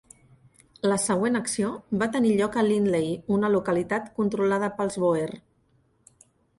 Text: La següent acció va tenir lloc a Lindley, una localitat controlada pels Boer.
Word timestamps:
La 0.91 0.95
següent 1.03 1.39
acció 1.39 1.69
va 2.05 2.09
tenir 2.17 2.33
lloc 2.41 2.59
a 2.63 2.65
Lindley, 2.71 3.13
una 3.39 3.55
localitat 3.59 4.11
controlada 4.19 4.75
pels 4.81 5.03
Boer. 5.07 5.31